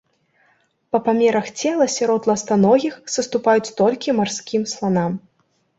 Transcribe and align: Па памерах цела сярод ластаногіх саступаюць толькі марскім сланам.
Па 0.95 1.01
памерах 1.07 1.51
цела 1.61 1.85
сярод 1.97 2.31
ластаногіх 2.31 2.93
саступаюць 3.19 3.73
толькі 3.85 4.19
марскім 4.23 4.63
сланам. 4.75 5.11